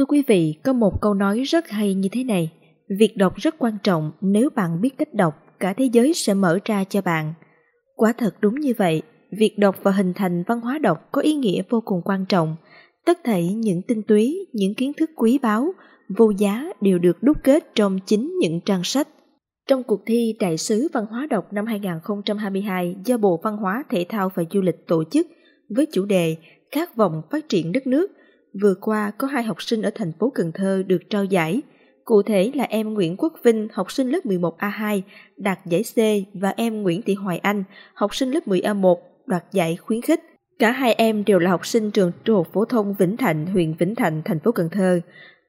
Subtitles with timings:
[0.00, 2.52] Thưa quý vị, có một câu nói rất hay như thế này.
[2.98, 6.58] Việc đọc rất quan trọng, nếu bạn biết cách đọc, cả thế giới sẽ mở
[6.64, 7.34] ra cho bạn.
[7.96, 9.02] Quả thật đúng như vậy,
[9.38, 12.56] việc đọc và hình thành văn hóa đọc có ý nghĩa vô cùng quan trọng.
[13.06, 15.72] Tất thảy những tinh túy, những kiến thức quý báu,
[16.16, 19.08] vô giá đều được đúc kết trong chính những trang sách.
[19.68, 24.06] Trong cuộc thi Đại sứ Văn hóa đọc năm 2022 do Bộ Văn hóa, Thể
[24.08, 25.26] thao và Du lịch tổ chức
[25.76, 26.36] với chủ đề
[26.70, 28.10] Khát vọng phát triển đất nước,
[28.62, 31.62] vừa qua có hai học sinh ở thành phố Cần Thơ được trao giải.
[32.04, 35.00] Cụ thể là em Nguyễn Quốc Vinh, học sinh lớp 11A2,
[35.36, 35.96] đạt giải C
[36.34, 38.96] và em Nguyễn Thị Hoài Anh, học sinh lớp 10A1,
[39.26, 40.20] đoạt giải khuyến khích.
[40.58, 43.74] Cả hai em đều là học sinh trường trung học phổ thông Vĩnh Thạnh, huyện
[43.78, 45.00] Vĩnh Thạnh, thành phố Cần Thơ.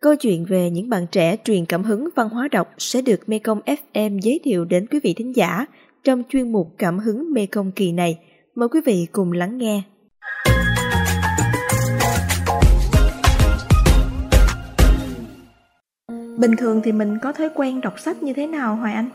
[0.01, 3.61] Câu chuyện về những bạn trẻ truyền cảm hứng văn hóa đọc sẽ được Mekong
[3.65, 5.65] FM giới thiệu đến quý vị thính giả
[6.03, 8.19] trong chuyên mục Cảm hứng Mekong kỳ này.
[8.55, 9.81] Mời quý vị cùng lắng nghe.
[16.41, 19.09] Bình thường thì mình có thói quen đọc sách như thế nào Hoài Anh?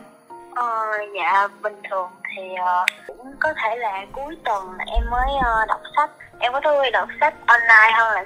[0.55, 5.67] Ờ, dạ bình thường thì uh, cũng có thể là cuối tuần em mới uh,
[5.67, 6.09] đọc sách.
[6.39, 8.25] Em có thói quen đọc sách online hơn là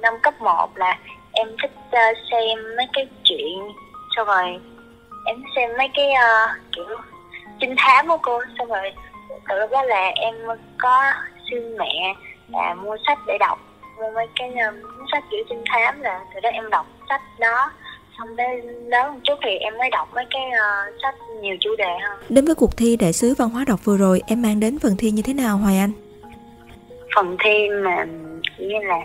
[0.00, 0.98] năm cấp 1 là
[1.32, 3.72] em thích uh, xem mấy cái chuyện.
[4.16, 4.60] Xong rồi
[5.26, 6.84] em xem mấy cái uh, kiểu
[7.60, 8.40] trinh thám của cô.
[8.58, 8.92] Xong rồi
[9.48, 10.34] từ lúc đó là em
[10.78, 11.12] có
[11.50, 12.14] xin mẹ
[12.48, 13.58] là mua sách để đọc.
[13.96, 17.70] Mua mấy cái um, sách kiểu trinh thám là từ đó em đọc sách đó
[18.18, 21.70] xong đến lớn một chút thì em mới đọc mấy cái uh, sách nhiều chủ
[21.78, 24.60] đề hơn Đến với cuộc thi đại sứ văn hóa đọc vừa rồi em mang
[24.60, 25.92] đến phần thi như thế nào Hoài Anh?
[27.14, 28.04] phần thi mà
[28.58, 28.96] như là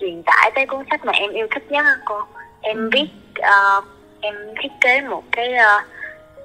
[0.00, 2.20] truyền tải tới cuốn sách mà em yêu thích nhất cô
[2.60, 2.90] em Ừ.
[2.92, 3.06] viết
[3.40, 3.84] uh,
[4.20, 5.82] em thiết kế một cái uh,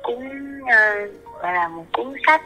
[0.03, 2.41] cuốn uh, gọi là một cuốn sách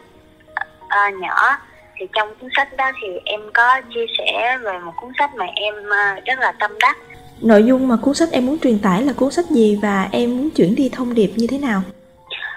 [0.83, 1.57] uh, nhỏ
[1.95, 5.45] thì trong cuốn sách đó thì em có chia sẻ về một cuốn sách mà
[5.55, 6.97] em uh, rất là tâm đắc
[7.41, 10.37] Nội dung mà cuốn sách em muốn truyền tải là cuốn sách gì và em
[10.37, 11.81] muốn chuyển đi thông điệp như thế nào?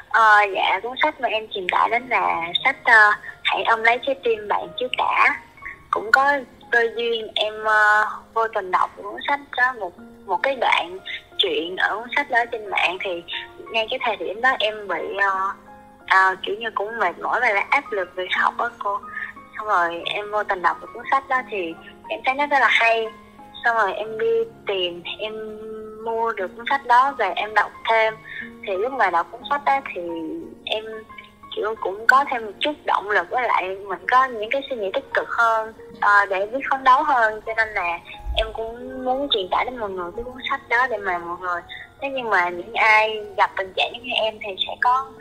[0.08, 3.14] Ờ, dạ cuốn sách mà em truyền tải đến là sách uh,
[3.48, 5.40] Hãy ôm lấy trái tim bạn trước đã
[5.90, 6.32] cũng có
[6.70, 9.92] cơ duyên em uh, vô tình đọc cuốn sách đó một
[10.26, 10.98] một cái đoạn
[11.38, 12.98] chuyện ở cuốn sách đó trên mạng.
[13.04, 13.22] Thì
[13.72, 15.56] ngay cái thời điểm đó em bị uh,
[16.02, 18.98] uh, kiểu như cũng mệt mỏi và là áp lực về học á cô.
[19.58, 21.74] Xong rồi em vô tình đọc được cuốn sách đó thì
[22.08, 23.06] em thấy nó rất là hay
[23.64, 25.32] xong rồi em đi tìm em
[26.04, 28.14] mua được cuốn sách đó về em đọc thêm.
[28.66, 30.00] Thì lúc mà đọc cuốn sách đó thì
[30.64, 30.84] em
[31.56, 34.76] kiểu cũng có thêm một chút động lực với lại mình có những cái suy
[34.76, 37.40] nghĩ tích cực hơn à, để biết phấn đấu hơn.
[37.46, 37.98] Cho nên là
[38.36, 41.36] em cũng muốn truyền tải đến mọi người cái cuốn sách đó để mà mọi
[41.40, 41.60] người
[42.00, 45.12] thế nhưng mà những ai gặp tình trạng như em thì sẽ có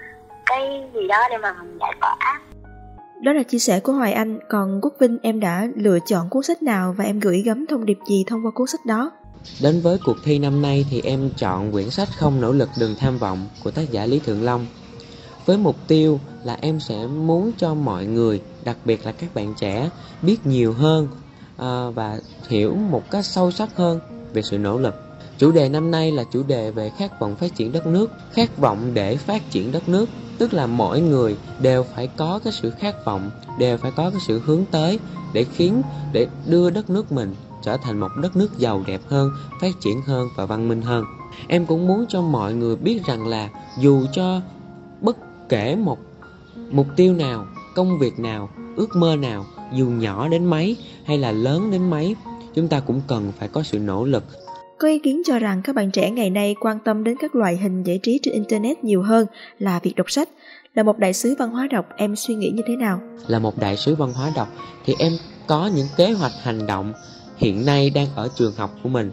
[0.46, 2.40] cái gì đó để mà mình giải tỏa.
[3.22, 6.44] Đó là chia sẻ của Hoài Anh, còn Quốc Vinh em đã lựa chọn cuốn
[6.44, 9.12] sách nào và em gửi gắm thông điệp gì thông qua cuốn sách đó?
[9.62, 12.96] Đến với cuộc thi năm nay thì em chọn quyển sách Không nỗ lực đừng
[13.00, 14.66] tham vọng của tác giả Lý Thượng Long.
[15.46, 19.54] Với mục tiêu là em sẽ muốn cho mọi người, đặc biệt là các bạn
[19.60, 19.90] trẻ,
[20.22, 21.08] biết nhiều hơn
[21.58, 24.00] à, và hiểu một cách sâu sắc hơn
[24.34, 25.07] về sự nỗ lực.
[25.38, 28.58] Chủ đề năm nay là chủ đề về khát vọng phát triển đất nước, khát
[28.58, 32.70] vọng để phát triển đất nước, tức là mỗi người đều phải có cái sự
[32.70, 35.00] khát vọng, đều phải có cái sự hướng tới
[35.34, 35.82] để khiến
[36.14, 39.32] để đưa đất nước mình trở thành một đất nước giàu đẹp hơn,
[39.62, 41.06] phát triển hơn và văn minh hơn.
[41.48, 43.50] Em cũng muốn cho mọi người biết rằng là
[43.80, 44.42] dù cho
[45.02, 45.18] bất
[45.50, 45.98] kể một
[46.72, 51.32] mục tiêu nào, công việc nào, ước mơ nào, dù nhỏ đến mấy hay là
[51.32, 52.16] lớn đến mấy,
[52.54, 54.24] chúng ta cũng cần phải có sự nỗ lực
[54.80, 57.58] có ý kiến cho rằng các bạn trẻ ngày nay quan tâm đến các loại
[57.58, 59.28] hình giải trí trên Internet nhiều hơn
[59.60, 60.30] là việc đọc sách.
[60.74, 63.02] Là một đại sứ văn hóa đọc, em suy nghĩ như thế nào?
[63.28, 64.48] là một đại sứ văn hóa đọc
[64.86, 65.12] thì em
[65.48, 66.94] có những kế hoạch hành động
[67.38, 69.12] hiện nay đang ở trường học của mình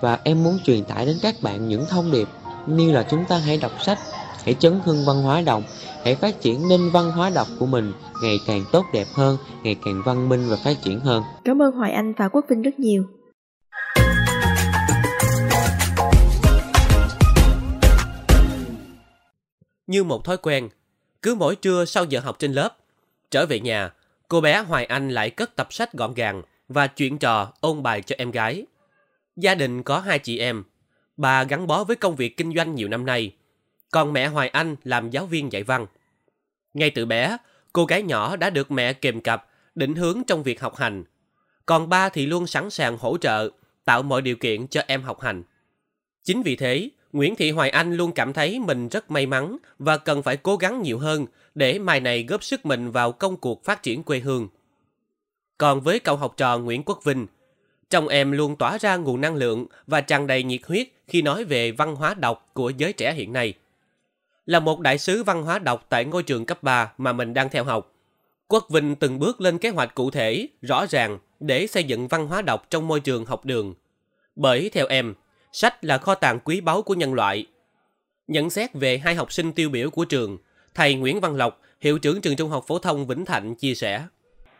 [0.00, 2.28] và em muốn truyền tải đến các bạn những thông điệp
[2.66, 3.98] như là chúng ta hãy đọc sách
[4.44, 5.62] hãy chấn hưng văn hóa đọc
[6.04, 7.92] hãy phát triển nên văn hóa đọc của mình
[8.22, 11.74] ngày càng tốt đẹp hơn ngày càng văn minh và phát triển hơn Cảm ơn
[11.74, 13.04] Hoài Anh và Quốc Vinh rất nhiều.
[19.92, 20.68] Như một thói quen,
[21.22, 22.76] cứ mỗi trưa sau giờ học trên lớp,
[23.30, 23.92] trở về nhà,
[24.28, 28.02] cô bé Hoài Anh lại cất tập sách gọn gàng và chuyện trò ôn bài
[28.02, 28.66] cho em gái.
[29.36, 30.64] Gia đình có hai chị em,
[31.16, 33.34] bà gắn bó với công việc kinh doanh nhiều năm nay,
[33.90, 35.86] còn mẹ Hoài Anh làm giáo viên dạy văn.
[36.74, 37.36] Ngay từ bé,
[37.72, 41.04] cô gái nhỏ đã được mẹ kèm cặp, định hướng trong việc học hành.
[41.66, 43.50] Còn ba thì luôn sẵn sàng hỗ trợ,
[43.84, 45.42] tạo mọi điều kiện cho em học hành.
[46.24, 49.96] Chính vì thế, Nguyễn Thị Hoài Anh luôn cảm thấy mình rất may mắn và
[49.96, 53.64] cần phải cố gắng nhiều hơn để mai này góp sức mình vào công cuộc
[53.64, 54.48] phát triển quê hương.
[55.58, 57.26] Còn với cậu học trò Nguyễn Quốc Vinh,
[57.90, 61.44] Trong em luôn tỏa ra nguồn năng lượng và tràn đầy nhiệt huyết khi nói
[61.44, 63.54] về văn hóa đọc của giới trẻ hiện nay.
[64.46, 67.48] Là một đại sứ văn hóa đọc tại ngôi trường cấp 3 mà mình đang
[67.48, 67.92] theo học,
[68.48, 72.26] Quốc Vinh từng bước lên kế hoạch cụ thể, rõ ràng để xây dựng văn
[72.26, 73.74] hóa đọc trong môi trường học đường.
[74.36, 75.14] Bởi theo em,
[75.52, 77.46] sách là kho tàng quý báu của nhân loại.
[78.28, 80.38] Nhận xét về hai học sinh tiêu biểu của trường,
[80.74, 84.00] thầy Nguyễn Văn Lộc, hiệu trưởng trường Trung học phổ thông Vĩnh Thạnh chia sẻ.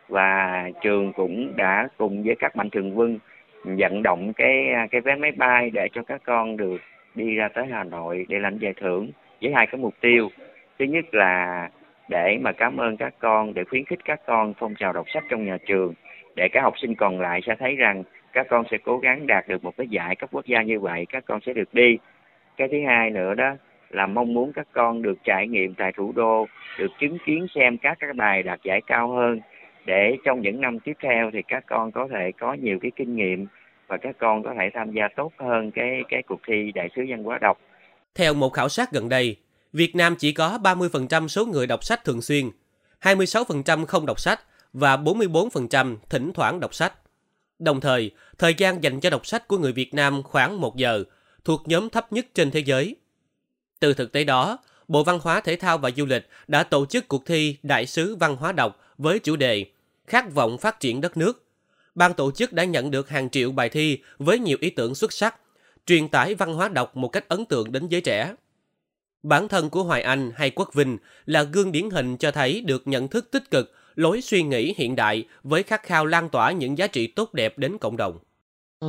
[0.09, 3.19] Và trường cũng đã cùng với các mạnh thường quân
[3.63, 6.77] vận động cái cái vé máy bay để cho các con được
[7.15, 9.11] đi ra tới Hà Nội để lãnh giải thưởng
[9.41, 10.29] với hai cái mục tiêu.
[10.79, 11.69] Thứ nhất là
[12.09, 15.23] để mà cảm ơn các con, để khuyến khích các con phong trào đọc sách
[15.29, 15.93] trong nhà trường,
[16.35, 19.47] để các học sinh còn lại sẽ thấy rằng các con sẽ cố gắng đạt
[19.47, 21.97] được một cái giải cấp quốc gia như vậy, các con sẽ được đi.
[22.57, 23.55] Cái thứ hai nữa đó
[23.89, 26.47] là mong muốn các con được trải nghiệm tại thủ đô,
[26.79, 29.39] được chứng kiến xem các cái bài đạt giải cao hơn
[29.85, 33.15] để trong những năm tiếp theo thì các con có thể có nhiều cái kinh
[33.15, 33.47] nghiệm
[33.87, 37.01] và các con có thể tham gia tốt hơn cái cái cuộc thi đại sứ
[37.09, 37.59] văn hóa đọc.
[38.15, 39.35] Theo một khảo sát gần đây,
[39.73, 42.45] Việt Nam chỉ có 30% số người đọc sách thường xuyên,
[43.01, 44.39] 26% không đọc sách
[44.73, 46.93] và 44% thỉnh thoảng đọc sách.
[47.59, 51.03] Đồng thời, thời gian dành cho đọc sách của người Việt Nam khoảng 1 giờ,
[51.45, 52.95] thuộc nhóm thấp nhất trên thế giới.
[53.79, 54.57] Từ thực tế đó,
[54.87, 58.15] Bộ Văn hóa Thể thao và Du lịch đã tổ chức cuộc thi Đại sứ
[58.15, 59.65] Văn hóa đọc với chủ đề
[60.07, 61.45] Khát vọng phát triển đất nước.
[61.95, 65.13] Ban tổ chức đã nhận được hàng triệu bài thi với nhiều ý tưởng xuất
[65.13, 65.35] sắc,
[65.85, 68.33] truyền tải văn hóa đọc một cách ấn tượng đến giới trẻ.
[69.23, 72.87] Bản thân của Hoài Anh hay Quốc Vinh là gương điển hình cho thấy được
[72.87, 76.77] nhận thức tích cực, lối suy nghĩ hiện đại với khát khao lan tỏa những
[76.77, 78.19] giá trị tốt đẹp đến cộng đồng.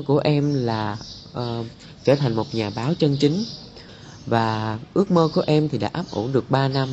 [0.07, 0.97] Của em là
[1.39, 1.67] uh,
[2.05, 3.45] trở thành một nhà báo chân chính
[4.27, 6.89] và ước mơ của em thì đã ấp ủ được 3 năm.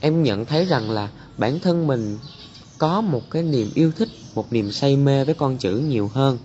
[0.00, 1.08] Em nhận thấy rằng là
[1.38, 2.18] bản thân mình
[2.78, 6.38] có một cái niềm yêu thích, một niềm say mê với con chữ nhiều hơn.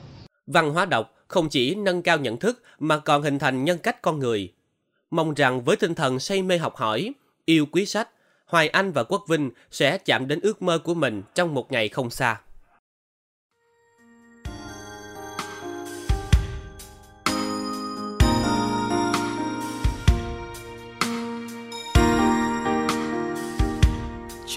[0.47, 4.01] Văn hóa đọc không chỉ nâng cao nhận thức mà còn hình thành nhân cách
[4.01, 4.53] con người,
[5.11, 7.13] Mong rằng với tinh thần say mê học hỏi,
[7.45, 8.09] yêu quý sách,
[8.45, 11.89] Hoài Anh và Quốc Vinh sẽ chạm đến ước mơ của mình trong một ngày
[11.89, 12.37] không xa.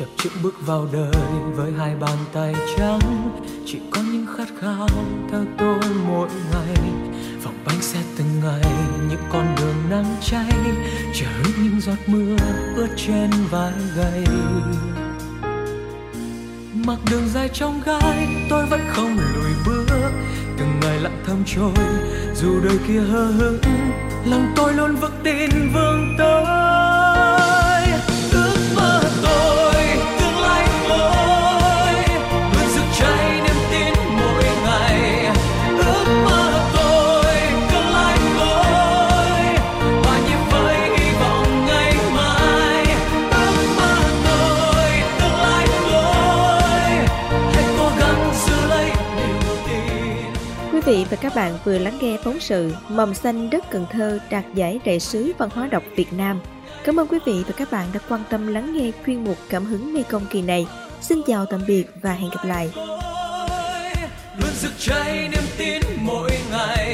[0.00, 1.12] chập chững bước vào đời
[1.54, 3.00] với hai bàn tay trắng
[3.66, 4.88] chỉ có những khát khao
[5.30, 6.76] theo tôi mỗi ngày
[7.44, 8.72] vòng bánh xe từng ngày
[9.10, 10.52] những con đường nắng cháy,
[11.14, 12.36] chờ hứng những giọt mưa
[12.76, 14.24] ướt trên vai gầy.
[16.74, 20.10] Mặc đường dài trong gai, tôi vẫn không lùi bước.
[20.58, 21.72] Từng ngày lặng thầm trôi,
[22.34, 23.60] dù đời kia hờ hững,
[24.24, 26.79] lòng tôi luôn vững tin vương tới
[50.90, 54.44] vị và các bạn vừa lắng nghe phóng sự Mầm xanh đất Cần Thơ đạt
[54.54, 56.40] giải đại sứ văn hóa đọc Việt Nam.
[56.84, 59.64] Cảm ơn quý vị và các bạn đã quan tâm lắng nghe chuyên mục Cảm
[59.64, 60.66] hứng Mê Công kỳ này.
[61.00, 62.70] Xin chào tạm biệt và hẹn gặp lại.
[64.36, 66.89] luôn rực cháy niềm tin mỗi ngày